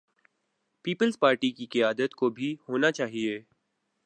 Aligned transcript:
Peoples Party 0.85 1.51
کی 1.51 1.65
قیادت 1.65 2.13
کو 2.13 2.29
بھی 2.29 2.55
ہونا 2.69 2.91
چاہیے۔ 2.91 3.39